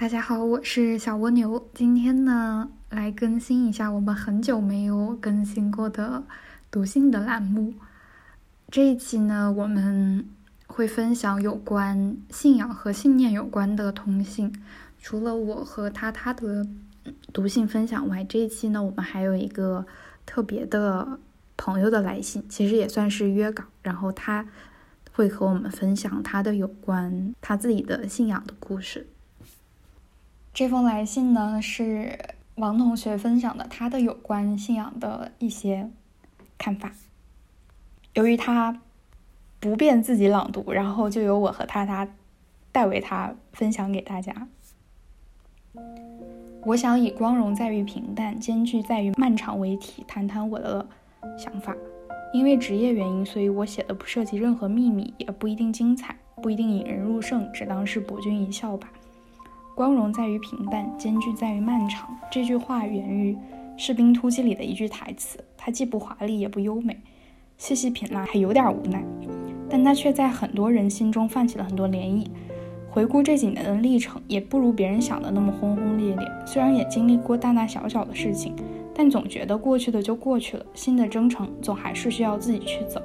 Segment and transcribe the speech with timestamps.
[0.00, 1.68] 大家好，我是小蜗牛。
[1.74, 6.22] 今天呢，来更新一下我们很久没有更新过的
[6.70, 7.74] 读信的栏目。
[8.70, 10.24] 这一期呢，我们
[10.68, 14.54] 会分享有关信仰和信念有关的通信。
[15.00, 16.64] 除了我和他他的
[17.32, 19.84] 读信分享外，这一期呢，我们还有一个
[20.24, 21.18] 特别的
[21.56, 23.64] 朋友的来信，其实也算是约稿。
[23.82, 24.46] 然后他
[25.10, 29.04] 会和我们分享他的有关他自己的信仰的故事。
[30.58, 32.18] 这封来信呢，是
[32.56, 35.88] 王同学分享的他的有关信仰的一些
[36.58, 36.92] 看法。
[38.14, 38.80] 由于他
[39.60, 42.08] 不便自己朗读，然后就由我和他他
[42.72, 44.48] 代为他分享给大家。
[46.64, 50.84] 我想以“光荣在于平淡，艰巨在于漫长”为题，谈谈我的
[51.38, 51.76] 想法。
[52.32, 58.92] 因为职业原因，所以我写的不涉及任何秘密，也不一定精彩，不一定引人入胜，只当是博君一笑吧。
[59.78, 62.08] 光荣在于平淡，艰巨在于漫长。
[62.32, 63.32] 这句话源于
[63.76, 67.00] 《士兵突击》里的一句台词，它既不华丽也不优美，
[67.58, 69.00] 细细品来还有点无奈，
[69.70, 72.26] 但它却在很多人心中泛起了很多涟漪。
[72.90, 76.28] 回顾这几年的历程，也不如别人想的那么轰轰烈烈。
[76.44, 78.56] 虽然也经历过大大小小的事情，
[78.92, 83.00] 但总觉得过去的就过去了，新的征程总还是需要自己去走。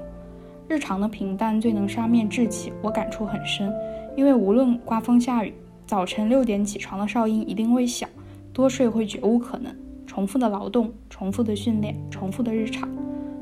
[0.67, 3.71] 日常的平淡最能杀灭志气，我感触很深，
[4.17, 5.53] 因为无论刮风下雨。
[5.85, 8.09] 早晨六点起床的哨音一定会响，
[8.53, 9.75] 多睡会绝无可能。
[10.07, 12.87] 重复的劳动，重复的训练，重复的日常，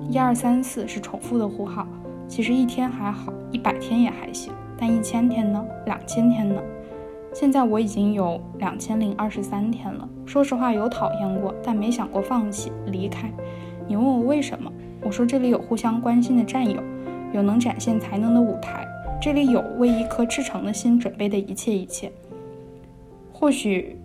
[0.09, 1.87] 一二三四是重复的呼号。
[2.27, 5.63] 其实一天还好，一百天也还行，但一千天呢？
[5.85, 6.61] 两千天呢？
[7.33, 10.07] 现在我已经有两千零二十三天了。
[10.25, 13.31] 说实话，有讨厌过，但没想过放弃离开。
[13.87, 14.71] 你问我为什么？
[15.01, 16.81] 我说这里有互相关心的战友，
[17.33, 18.87] 有能展现才能的舞台，
[19.21, 22.11] 这里有为一颗赤诚的心准备的一切一切。
[23.41, 23.99] 或许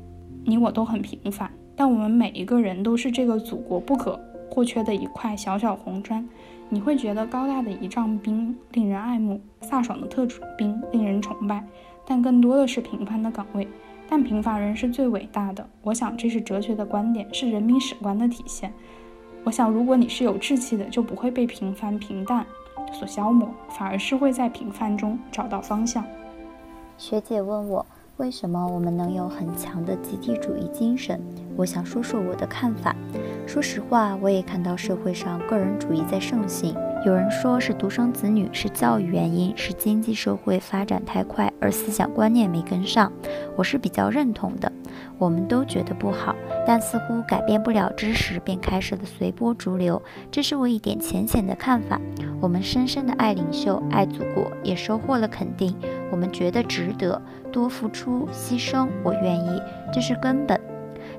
[0.47, 4.19] 你我都很平凡，但我们每一个人都是这个祖国不可
[4.51, 6.27] 或缺的一块小小红砖。
[6.71, 11.63] 你会觉得高大的仪仗兵令人爱慕，飒爽的特种兵令人崇拜，
[12.07, 13.69] 但更多的是平凡的岗位。
[14.09, 15.69] 但平凡人是最伟大的。
[15.83, 18.73] 我想这是哲学的观点，是人民史观的体现。
[19.45, 22.47] 我想，如果你是有志气的，就不会被平凡平淡
[22.91, 26.03] 所消磨，反而是会在平凡中找到方向。
[26.97, 27.85] 学姐问我。
[28.19, 31.21] 为什么我们能有很强的集体主义精神？
[31.55, 32.97] 我想说说我的看法。
[33.47, 36.75] 说实话，我也看到社会上个人主义在盛行。
[37.05, 43.13] 有人说是独生子女，是教育原因，是经济社会发展太快而思想观念没跟上。
[43.55, 44.73] 我是比较认同的。
[45.19, 46.35] 我们都觉得不好，
[46.67, 50.03] 但似乎改变不了之时，便开始了随波逐流。
[50.31, 52.01] 这是我一点浅浅的看法。
[52.41, 55.77] 我们深深的爱领袖，爱祖国，也收获了肯定。
[56.11, 57.21] 我们觉得值得
[57.53, 59.63] 多付出牺牲，我愿意，
[59.93, 60.61] 这是根本。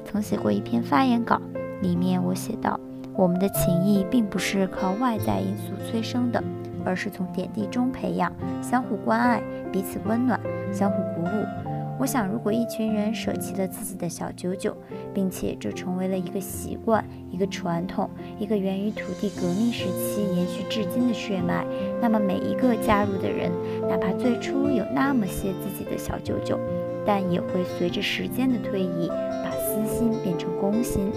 [0.06, 1.42] 曾写过一篇发言稿，
[1.81, 2.80] 里面我写道：
[3.14, 6.44] 我们的情谊并不是靠外在因素催生的，
[6.86, 8.31] 而是从点滴中培养，
[8.62, 10.40] 相互关爱，彼此温暖，
[10.72, 11.77] 相互鼓舞。
[12.00, 14.75] 我想，如果一群人舍弃了自己的小九九，
[15.16, 21.66] 并且这成为了一个习惯、一个传统、一个源于土地革命时期延续至今的血脉，
[22.00, 23.52] 那么每一个加入的人，
[23.90, 26.59] 哪怕最初有那么些自己的小九九，
[27.03, 29.08] 但也会随着时间的推移，
[29.44, 31.12] 把私心变成公心。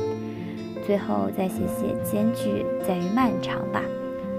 [0.87, 3.83] 最后再写写艰巨在于漫长吧，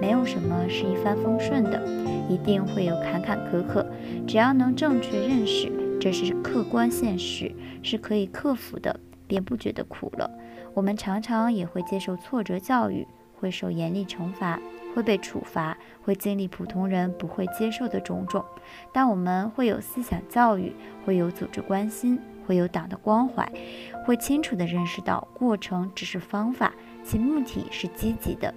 [0.02, 1.79] 没有什么是一帆风顺的，
[2.28, 3.85] 一定会有坎坎坷坷，
[4.28, 5.72] 只要能正确认识。
[6.01, 7.53] 这是客观现实，
[7.84, 10.28] 是可以克服的，便不觉得苦了。
[10.73, 13.06] 我们常常也会接受挫折教育，
[13.39, 14.59] 会受严厉惩罚，
[14.95, 18.44] 会被处罚，会经历普通人不会接受的种种。
[18.91, 20.73] 但我们会有思想教育，
[21.06, 23.47] 会有组织关心，会有党的关怀，
[24.03, 26.73] 会清楚地认识到过程只是方法，
[27.03, 28.51] 其目的是积极的。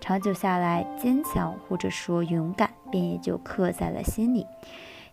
[0.00, 4.46] 长久下来，坚强或者说勇敢，便也就刻在了心里。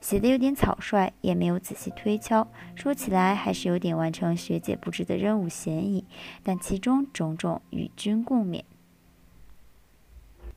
[0.02, 6.04] 写的有点草率，也没有仔细推敲，说起来还是有点完成学姐布置的任务嫌疑。
[6.44, 8.64] 但其中种种与君共勉。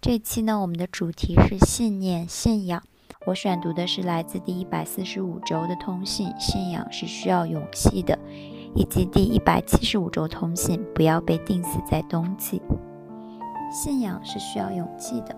[0.00, 2.82] 这期呢，我们的主题是信念、信仰。
[3.26, 8.18] 我选读的是来自第一百四十五周的通信，信仰是需要勇气的，
[8.74, 12.60] 以及第一百七十五周通信，不要被定死在冬季。
[13.70, 15.36] 信仰是需要勇气的。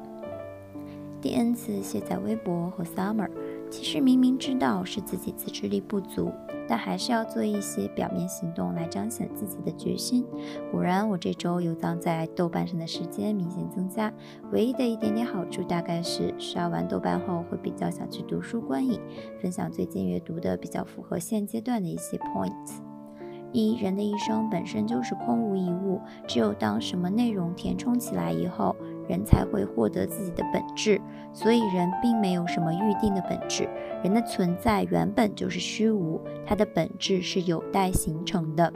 [1.20, 3.30] 第 N 次写在微博和 Summer。
[3.70, 6.32] 其实明明知道是自己自制力不足，
[6.68, 10.24] 但还是要做一些表面行动来彰显自己的决心。
[10.70, 14.12] 果然，我这周游荡在豆瓣上的时间明显增加。
[14.52, 19.00] 唯一的一点点好处，大概是刷完豆瓣后会比较想去读书观影，
[19.40, 22.80] 分享最近阅读的比较符合现阶段的一些 points。
[23.52, 28.76] 一人的一生本身就是空无一物，只有当什么内容填充起来以后，
[29.08, 31.00] 人才会获得自己的本质。
[31.32, 33.68] 所以人并没有什么预定的本质，
[34.02, 38.72] 人的存在原本就是虚无，它的本质是有待形成的。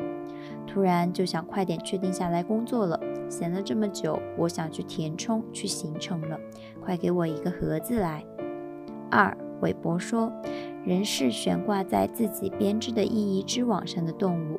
[0.67, 6.39] 突然就想快点确定下来工作了，闲了这么久，我想去填充，去形成了，
[6.81, 8.25] 快给我一个盒子来。
[9.11, 10.33] 二，韦伯说。
[10.83, 14.59] 人是悬挂在自己编织的意义之网上的动物。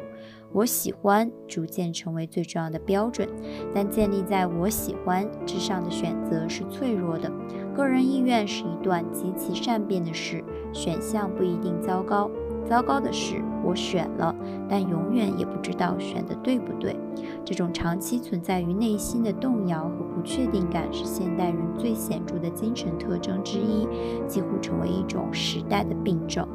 [0.54, 3.28] 我喜欢逐渐成为最重要的标准，
[3.74, 7.32] 但建立在我喜欢之上的选择是脆弱的。
[7.74, 10.44] 个人意愿是一段极其善变的事，
[10.74, 12.30] 选项不一定糟糕。
[12.66, 14.36] 糟糕的是，我选了，
[14.70, 16.96] 但永远也不知道选的对不对。
[17.44, 23.88] 这种长期存在于内心的动摇和不确定感，是现代人最显著的精神特征之一，
[24.28, 26.48] 几乎成为一种时代的病症。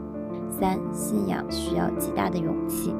[0.49, 2.95] 三，信仰需要极大的勇气。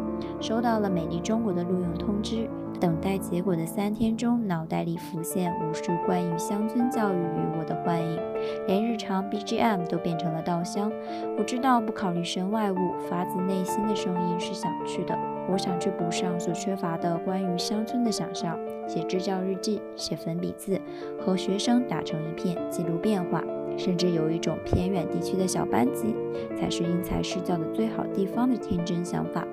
[0.47, 2.49] 收到了美丽中国的录用通知。
[2.79, 8.21] 等待结果的三天中，脑袋里浮现无数关于乡村教育与我的幻影，
[8.69, 10.93] 连日常 BGM 都变成了稻香。
[11.37, 12.77] 我知道不考虑身外物，
[13.11, 15.19] 发自内心的声音是想去的。
[15.51, 18.57] 我想去补上所缺乏的关于乡村的想象，
[18.87, 20.81] 写支教日记，写粉笔字，
[21.19, 23.43] 和学生打成一片，记录变化，
[23.77, 26.15] 甚至有一种偏远地区的小班级
[26.57, 29.45] 才是因材施教的最好地方的天真想法。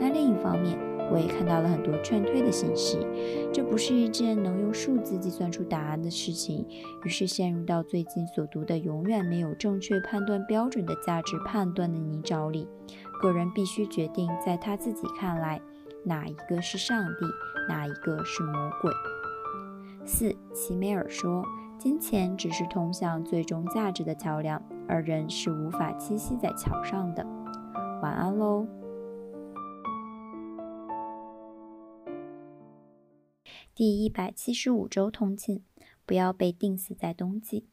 [0.00, 0.78] 但另一方面，
[1.10, 2.98] 我也看到了很多劝退的信息，
[3.52, 6.66] 这不是一件能用数字计算出答案的事情。
[7.04, 12.68] 于是陷入到最近所读的永远没有正确判断标准的价值判断的泥沼里。
[13.20, 15.60] 个人必须决定，在他自己看来，
[16.04, 17.26] 哪一个是上帝，
[17.68, 18.92] 哪一个是魔鬼。
[20.04, 21.44] 四，齐美尔说，
[21.78, 27.26] 金钱只是通向最终价值的桥梁，而人是无法栖息在桥上的。
[28.00, 28.66] 晚安喽。
[33.78, 35.62] 第一百七十五周通勤，
[36.04, 37.68] 不要被定死在冬季。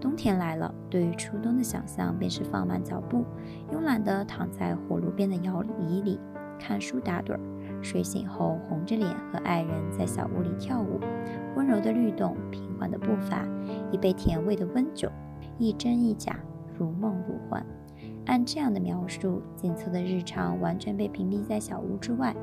[0.00, 3.24] 冬天来了，对于初冬的想象便是放慢脚步，
[3.72, 6.20] 慵懒地躺在火炉边的摇椅里
[6.56, 7.40] 看书打盹儿。
[7.82, 11.00] 睡醒后，红着脸和爱人在小屋里跳舞，
[11.56, 13.44] 温柔的律动，平缓的步伐，
[13.90, 15.10] 一杯甜味的温酒，
[15.58, 16.38] 一真一假，
[16.78, 17.66] 如梦如幻。
[18.26, 22.34] 按这样的描述，紧凑的日常完全被屏蔽在小屋之外，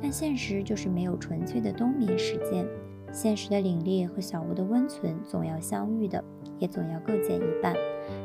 [0.00, 2.66] 但现实就是没有纯粹的冬眠时间。
[3.10, 6.22] 现实的凛冽和小屋的温存总要相遇的，
[6.58, 7.74] 也总要各减一半。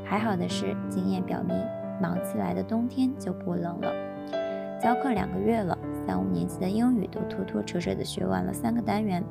[0.03, 1.55] 还好的是，经验表明，
[2.01, 3.93] 忙起来的冬天就不冷了。
[4.81, 9.23] 教课两个月了，三五年级的英语都拖拖扯扯地学完了三个单元。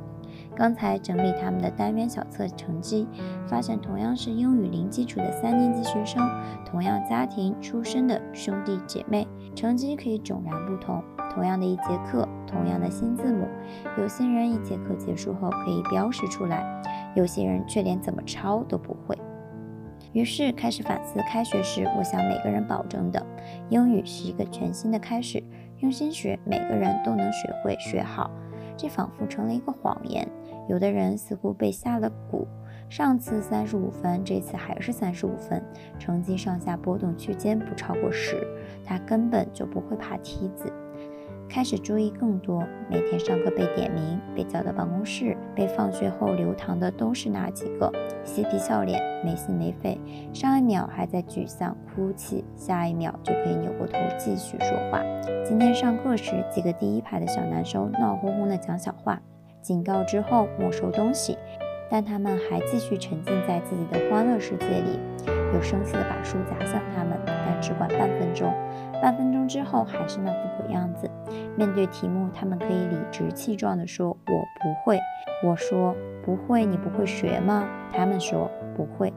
[0.56, 3.06] 刚才整理他们的单元小测成绩，
[3.46, 6.26] 发现同样是英语零基础的三年级学生，
[6.64, 11.04] 同样家庭出身的兄弟姐妹，成绩可以迥然不同。
[11.32, 13.46] 同样的一节课，同样的新字母，
[13.96, 16.82] 有些人一节课结束后可以标识出来，
[17.14, 19.17] 有些人却连怎么抄都不会。
[20.12, 23.25] 于是开始反思，开学时我向每个人保证的，
[23.70, 25.43] 英语是一个全新的开始，
[25.79, 28.31] 用心学，每个人都能学会学好。
[28.76, 30.28] 这仿佛成了一个谎言。
[30.69, 32.46] 有的人似乎被下了蛊，
[32.90, 35.62] 上次三十五分，这次还是三十五分，
[35.99, 38.46] 成绩上下波动区间不超过十。
[38.85, 40.70] 他根本就不会爬梯子。
[41.52, 47.92] 开始注意更多，每天上课被点名，被叫到办公室，被放学后留堂的都是那几个，
[48.25, 50.00] 嬉皮笑脸，没心没肺。
[50.32, 55.02] 上一秒还在沮丧哭泣，下一秒就可以扭过头继续说话。
[55.44, 59.21] 今天上课时，几个第一排的小男生闹哄哄地讲小话，
[59.61, 61.37] 警告之后没收东西，
[61.90, 64.99] 但他们还继续沉浸在自己的欢乐世界里。
[65.26, 68.52] 有生气地把书砸向他们，但只管半分钟。
[69.00, 71.11] 半分钟之后还是那副鬼样子。
[71.57, 74.99] 面对题目，他们可以理直气壮地说：“我不会。”
[75.45, 79.12] 我说：“不会，你不会学吗？”他们说：“不会。”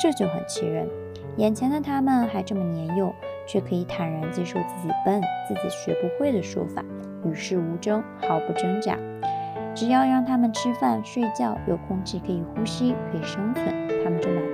[0.00, 0.88] 这就很气人。
[1.36, 3.12] 眼前的他们还这么年幼，
[3.46, 6.82] 却可以坦然接受自己笨、自己学不会的说法，
[7.24, 8.96] 与世无争，毫不挣扎。
[9.74, 13.66] 只要让他们吃饭、睡觉，有空气可以呼吸、可以生存，
[14.04, 14.42] 他们就满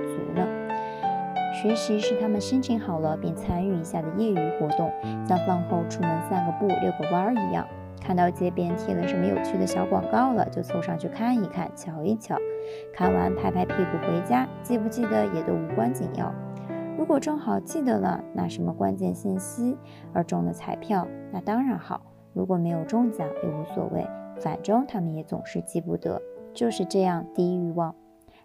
[1.61, 4.91] 学习是他们心情好了便参与一下的业余活动，
[5.27, 7.67] 像饭后出门散个步、遛个弯儿一样。
[8.01, 12.35] 看到街边贴了什么有趣的小广告了，就凑上去看一看、瞧一瞧。
[12.91, 16.33] 看完拍拍屁股回家，记不记得也都无关紧要。
[16.97, 19.77] 如果正好记得了那什么关键信息
[20.13, 22.01] 而中了彩票，那当然好；
[22.33, 24.03] 如果没有中奖也无所谓，
[24.39, 26.19] 反正他们也总是记不得。
[26.55, 27.93] 就是这样低欲望。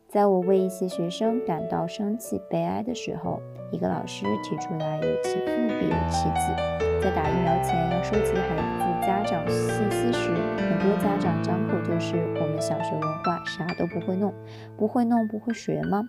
[0.09, 3.41] 在我为一些学生感到生气、悲哀的时候，
[3.73, 5.47] 一个老师提出来有其父
[5.81, 6.55] 必有其子，
[7.03, 14.33] 在打疫苗前要收集孩子家长信息时，很多家长张口就是“我们小学文化啥都不会弄，
[14.77, 16.05] 不会弄不会学吗？”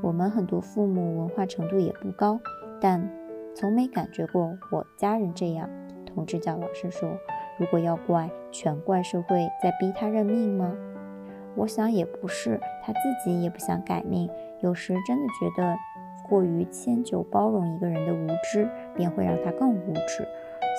[0.00, 2.38] 我们很多父母文化程度也不高，
[2.80, 3.10] 但
[3.52, 5.68] 从没感觉过我家人这样。
[6.06, 7.10] 同志教老师说
[7.58, 10.72] ：“如果要怪，全怪社会在逼他认命吗？”
[11.58, 14.30] 我想也不是，他自己也不想改命。
[14.60, 15.76] 有时真的觉得
[16.28, 20.24] 过于迁就包容一个人的无知，便会让他更无知。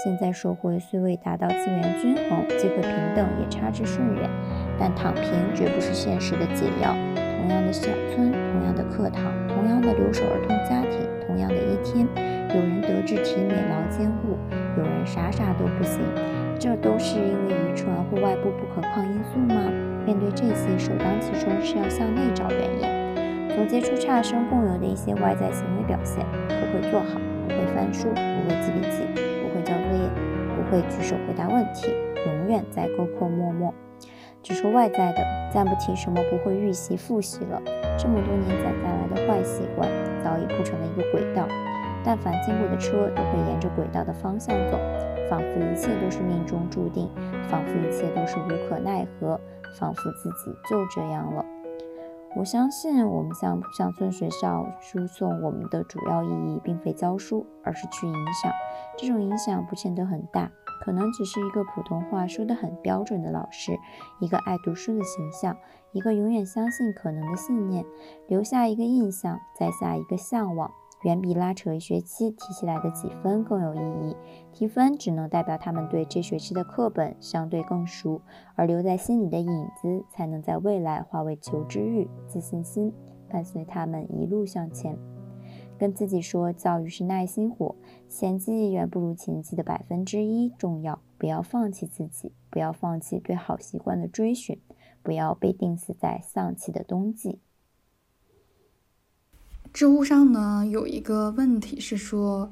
[0.02, 4.30] 现在社会虽未达到资源均衡、机会平等，也差之甚远，
[4.80, 6.96] 但躺平绝不是现实的解药。
[7.42, 12.08] 同样的小村，同样的课堂，同样的留守儿童家庭，同样的一天，
[12.56, 14.38] 有人德智体美劳兼顾，
[14.78, 16.00] 有人啥啥都不行。
[16.60, 19.56] 这都是因为遗传或外部不可抗因素吗？
[20.06, 30.10] 面对这些，首当其冲是要向内找原因，总结出差生共有的一些外在行为表现：不会做好，不会翻书，不会记笔记，不会交作业，
[30.58, 31.94] 不会举手回答问题，
[32.26, 33.74] 永远在沟口默默。
[34.44, 35.24] 只说外在的，
[35.54, 37.62] 暂不提什么不会预习复习了。
[37.98, 39.90] 这么多年攒下来的坏习惯，
[40.22, 41.48] 早已铺成了一个轨道。
[42.04, 44.80] 但凡经过的车，都会沿着轨道的方向走，
[45.30, 47.10] 仿佛一切都是命中注定，
[47.50, 49.40] 仿佛一切都是无可奈何。
[49.78, 51.46] 仿佛自己就这样了。
[52.36, 58.52] 我相信，我们向乡村学校输送我们的主要意义，并非教书，而是去影响。
[58.98, 60.52] 这种影响不见得很大，
[60.84, 63.78] 可能只是一个普通话说得很标准的老师，
[64.20, 65.56] 一个爱读书的形象，
[65.92, 67.86] 一个永远相信可能的信念，
[68.28, 70.72] 留下一个印象，再下一个向往。
[71.04, 74.16] 远比拉扯一学期提起来的几分更有意义。
[74.52, 78.22] 提分只能代表他们对这学期的课本相对更熟，
[78.56, 82.94] 而留在心里的影子才能在未来化为求知欲、自信心，
[83.30, 84.98] 伴随他们一路向前。
[85.78, 87.74] 跟自己说，教育是耐心活，
[88.10, 91.00] 闲记远不如勤记的百分之一重要。
[91.18, 94.62] 不要放弃自己，不要放弃对好习惯的追寻，
[95.02, 97.40] 不要被定死在丧气的冬季。
[99.72, 102.52] 知乎上呢有一个问题是说，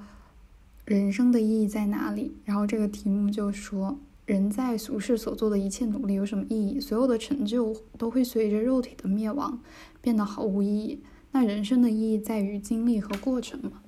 [0.85, 2.33] 人生的意义在哪里？
[2.45, 6.79] 然后这个题目就说，人在俗世所做的一切努力有什么意义？
[6.79, 9.59] 所有的成就都会随着肉体的灭亡
[9.99, 11.01] 变得毫无意义。
[11.31, 13.81] 那人生的意义在于经历和过程吗？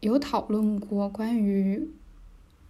[0.00, 1.88] 有讨论过关于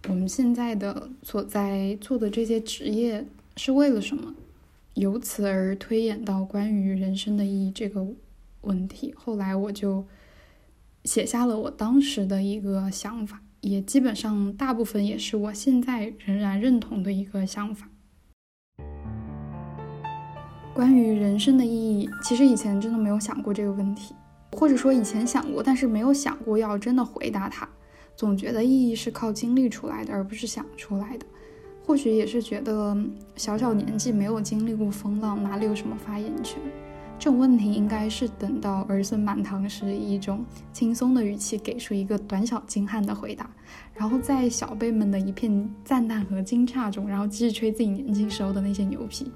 [0.07, 3.25] 我们现在的所在做的这些职业
[3.57, 4.35] 是为了什么？
[4.93, 8.07] 由此而推演到关于人生的意义这个。
[8.63, 10.05] 问题，后来我就
[11.05, 17.87] 写下了我当时的一个想法，也基本上大部分也是我现在仍然认同的一个想法。
[20.73, 24.15] 关于人生的意义，其实以前真的没有想过这个问题，
[24.53, 27.69] 或者说以前想过，但是没有想过要真的回答它。
[28.15, 31.25] 总觉得意义是靠经历出来的，而不是想出来的。
[31.85, 32.97] 或许也是觉得
[33.35, 36.59] 小小年纪没有经历过风浪，哪里有什么发言权？
[37.23, 43.49] 这种问题应该是等到儿孙满堂时，以一种轻松的语气给出一个短小精悍的回答，
[43.93, 49.31] 然后在小辈们的一片赞叹和惊诧中，然后继续吹自己年轻时候的那些牛皮。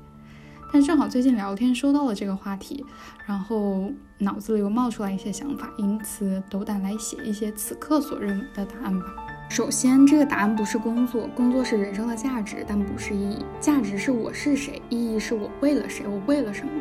[0.74, 2.84] 但正好最近聊天说到了这个话题，
[3.26, 9.06] 然后脑子里又冒出来一些想法，因此斗胆来写一些此刻所认为的答案吧。
[9.48, 13.38] 首先，这个答案不是工作，工作是人生的价值，但不是意义。
[13.62, 16.72] 价值是我是谁，意义是我为了谁，我为了什么。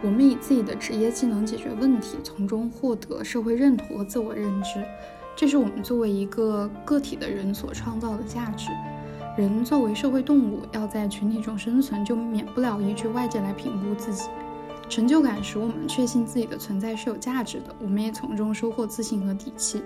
[0.00, 4.84] 我们以自己的职业技能解决问题，从中获得社会认同和自我认知，
[5.34, 8.70] 这是我们作为一个个体的人所创造的价值。
[9.36, 14.28] 人作为社会动物，要在群体中生存，就免不了依据外界来评估自己。
[14.88, 19.82] 成就感使我们确信自己的存在是有价值的，我们也从中收获自信和底气。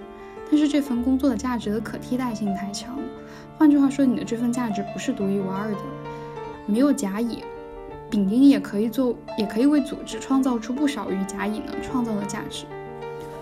[0.50, 2.98] 但是这份工作的价值的可替代性太强，
[3.56, 5.78] 换句话说，你的这份价值不是独一无二的，
[6.66, 7.42] 没有甲乙。
[8.12, 12.66] 丙丁也可以做，也可以为组织创造出不少于甲乙能创造的价值。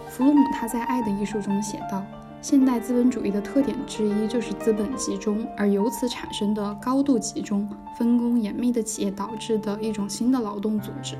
[0.09, 2.07] 弗洛姆他在《爱的艺术》中写道
[2.41, 11.17] ：“现代资本主义的特点之一就是资本集中，而由此产生的高度集中、分工严密的企业导致的一种新的劳动组织。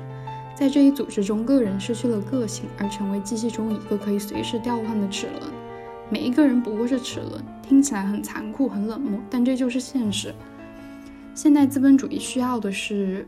[0.55, 5.51] 在这一组织中，个人失去了个性，而成为机器中一个可以随时调换的齿轮。
[6.09, 10.33] 每一个人不过是齿轮，听起来很残酷、很冷漠，但这就是现实。
[11.35, 13.27] 现代资本主义需要的是。”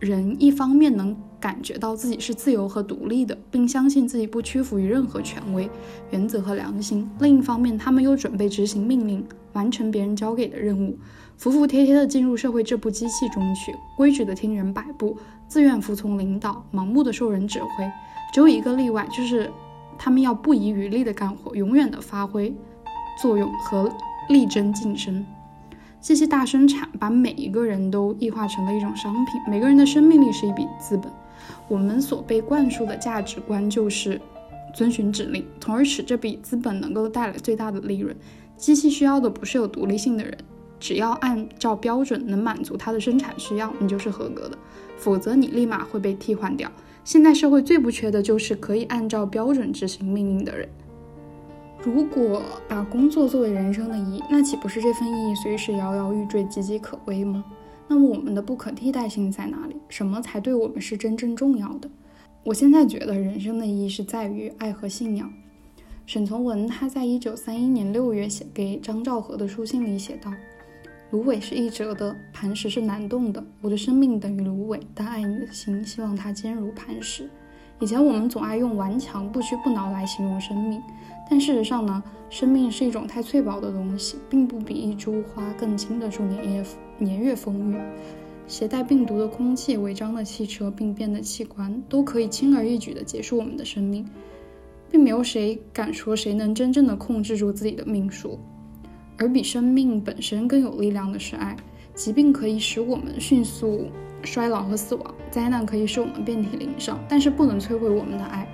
[0.00, 5.68] 人一方面能感觉到自己是自由和独立的，并相信自己不屈服于任何权威、
[6.10, 10.98] 原则和良心；另一方面，他们又准备执行命令，完成别人交给的任务，
[11.36, 15.16] 服服帖帖地进入社会这部机器中去，规矩地听人摆布，
[15.46, 17.90] 自愿服从领导，盲目地受人指挥。
[18.32, 19.50] 只有一个例外，就是
[19.98, 22.54] 他们要不遗余力地干活，永远地发挥
[23.20, 23.92] 作用和
[24.30, 25.26] 力争晋升。
[26.00, 31.12] 机器大生产把每一个人都异化成了一种商品，每个人的生命力是一笔资本。
[31.68, 34.18] 我们所被灌输的价值观就是
[34.74, 38.16] 遵循指令，从而使这笔资本能够带来最大的利润。
[38.56, 40.36] 机器需要的不是有独立性的人，
[40.78, 44.56] 只要按照标准能满足它的生产需要，你就是合格的，
[44.96, 46.70] 否则你立马会被替换掉。
[47.04, 50.66] 现代社会最不缺的就是可以按照标准执行命令的人。
[51.82, 57.42] 如果把工作作为人生的意义，那岂不是这份意义随时摇摇欲坠、岌岌可危吗？
[57.88, 59.74] 那么我们的不可替代性在哪里？
[59.88, 61.88] 什么才对我们是真正重要的？
[62.44, 65.32] 我现在觉得人生的意义是在于爱和信仰。
[66.04, 70.30] 沈从文他在一九三一年六月写给张兆和的书信里写道
[71.10, 73.42] ：“芦苇是易折的，磐石是难动的。
[73.62, 77.30] 我的生命等于芦苇，但爱你的心希望它坚如磐石。”
[77.80, 80.80] 以前我们总爱用顽强、不屈不挠来形容生命。
[81.30, 86.64] 但事实上呢，生命是一种太脆薄的东西，并不比一株花更经得住年月
[86.98, 87.76] 年月风雨。
[88.46, 94.04] 携带病毒的空气、违章的汽车、病变的器官，都可以轻而易举地结束我们的生命，
[94.90, 98.38] 并没有谁敢说谁能真正的控制住自己的命数。
[99.16, 101.56] 而比生命本身更有力量的是爱。
[101.94, 103.86] 疾病可以使我们迅速
[104.22, 108.46] 衰老和死亡，灾难可以使我们遍体鳞伤，但是不能摧毁我们的爱。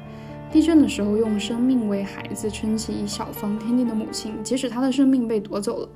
[0.52, 5.88] 地震的时候，用生命为孩子撑起一小方天地的母亲，即使她的生命被夺走了，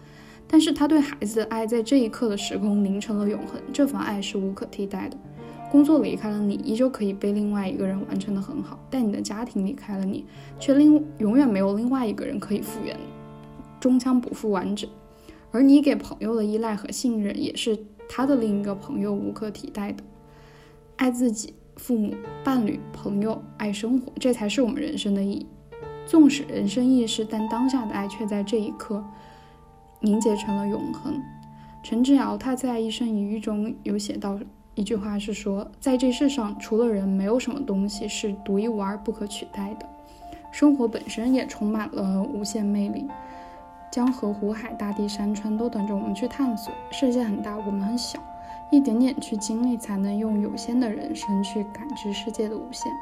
[0.46, 3.60] 但是她对孩子的爱在这一刻的时空凝成了永恒。
[3.72, 5.16] 这份爱是无可替代的。
[5.70, 10.24] 工作离开了你，依旧可以被另外一个人完成的很好；但你的家庭离开了你，
[10.58, 12.98] 却另永远没有另外一个人可以复原，
[13.78, 14.90] 终将不复完整。
[15.52, 17.78] 而你给朋友的依赖和信任，也是
[18.12, 20.02] 他的另一个朋友无可替代的。
[20.96, 21.54] 爱自己。
[21.76, 22.14] 父母、
[22.44, 25.46] 伴侣、朋友，爱生活，这才是我们人生的意义。
[26.04, 29.02] 纵使人生易逝，但当下的爱却在这一刻
[30.00, 31.18] 凝结成了永恒。
[31.82, 34.38] 陈之尧他在《一生一遇》中有写到
[34.74, 39.86] 一句话，是说，在这世上，除了人，没有什么东西是独一无二、不可取代的。
[40.52, 43.06] 生活本身也充满了无限魅力，
[43.90, 46.72] 江河湖海、大地山川都等着我们去探索。
[46.92, 48.20] 世界很大，我们很小。
[48.70, 52.92] 一点点去经历，才能用有限的人生去感知世界的无限。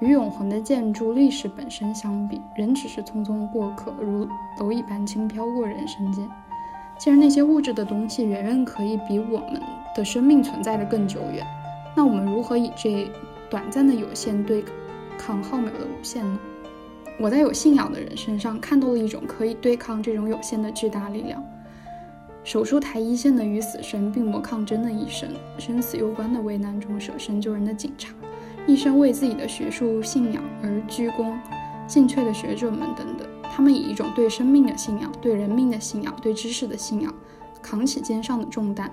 [0.00, 6.28] 与永恒的建筑历史本身相比，人只是匆匆过客，如蝼蚁般轻飘过人生间。
[6.98, 9.60] 既然那些物质的东西远远可以比我们
[9.96, 11.46] 的生命存在的更久远，
[11.94, 13.10] 那我们如何以这
[13.48, 14.62] 短暂的有限对
[15.16, 16.38] 抗浩渺的无限呢？
[17.18, 21.42] 我在有信仰的人身上看到了一种可以对抗这种有限的巨大力量。
[22.42, 28.12] 手术台一线的与死神病魔抗争的医生，生死攸关的危难中舍身救人的警察，
[28.66, 31.32] 一生为自己的学术信仰而鞠躬
[31.86, 37.14] 尽瘁的学者们等等，他们以一种对生命的信仰、对人命的信仰、对知识的信仰，
[37.62, 38.90] 扛起肩上的重担，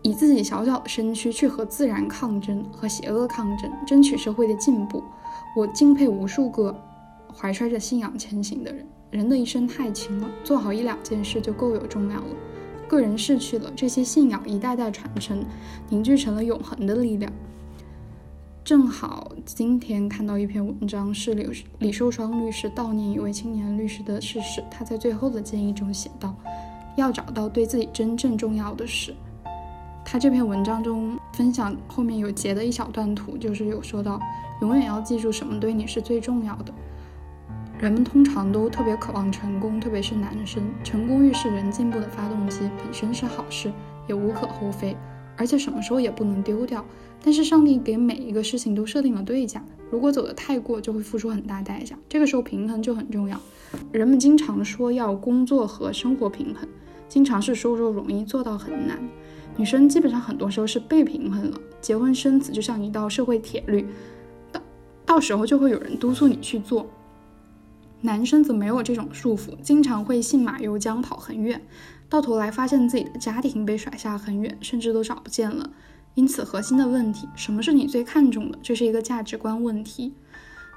[0.00, 5.02] 以自己小小的身躯去和自然抗争、和邪恶抗争，争取社会的进步。
[5.54, 6.74] 我敬佩无数个
[7.36, 8.86] 怀揣着信仰前行的人。
[9.10, 12.34] 人的一生太轻了，做好一两件事就够有重量了。
[12.88, 15.44] 个人逝去了，这些信仰一代代传承，
[15.88, 17.32] 凝聚成了永恒的力量。
[18.64, 24.64] 正好今天看到一篇文章，是李李寿双律师悼念一位青年律师的逝世。
[24.70, 26.34] 他在最后的建议中写道
[26.96, 29.14] ：“要找到对自己真正重要的事。”
[30.04, 34.20] 他这篇文章中分享后面有截的一小段图，就是有说到，
[34.60, 36.72] 永远要记住什么对你是最重要的。
[37.80, 40.62] 人们通常都特别渴望成功，特别是男生。
[40.82, 43.70] 成功欲是人进步的发动机，本身是好事，
[44.08, 44.96] 也无可厚非，
[45.36, 46.84] 而且什么时候也不能丢掉。
[47.22, 51.96] 但是上帝给每一个事情都设定了对价，如果走得太过，就会付出很大代价。
[52.08, 53.38] 这个时候平衡就很重要。
[53.92, 56.66] 人们经常说要工作和生活平衡，
[57.08, 58.98] 经常是说说容易，做到很难。
[59.56, 61.58] 女生基本上很多时候是被平衡了。
[61.80, 63.86] 结婚生子就像一道社会铁律，
[64.52, 64.60] 到
[65.04, 66.86] 到时候就会有人督促你去做。
[68.04, 71.58] 男生则没有这种束缚，经常会信马由缰跑很远，
[72.06, 75.70] 到头来发现自己的家庭被甩下很远，甚至都找不见了。
[76.14, 78.58] 因此，核心的问题，什么是你最看重的？
[78.62, 80.12] 这是一个价值观问题。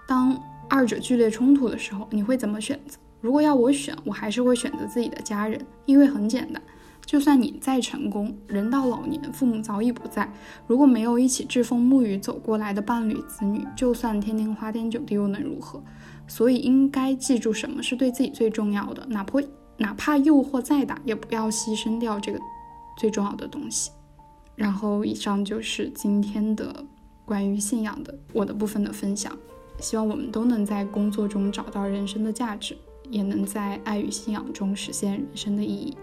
[0.07, 2.97] 当二者剧烈冲突的时候，你会怎么选择？
[3.19, 6.61] 如果要我选，我还是会选择自己的家人，因为很简单，
[7.05, 10.31] 就算你再成功，人到老年，父母早已不在，
[10.65, 15.83] 如果没有一起栉风沐雨走过来的伴侣子女，就算天天花天酒地又能如何？
[16.27, 19.39] 所以应该记住什么是对自己最重要的，哪怕
[19.77, 22.39] 哪怕诱惑再大，也不要牺牲掉这个
[22.97, 23.91] 最重要的东西。
[24.55, 26.83] 然后，以上就是今天的
[27.25, 29.31] 关于信仰的我的部分的分享。
[29.79, 32.75] 希望我们都能在工作中找到人生的价值，
[33.11, 35.95] 也能在爱与信仰中实现人生的意义。